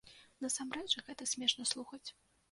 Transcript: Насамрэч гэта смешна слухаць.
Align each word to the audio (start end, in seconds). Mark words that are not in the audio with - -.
Насамрэч 0.43 0.95
гэта 1.09 1.27
смешна 1.33 1.67
слухаць. 1.73 2.03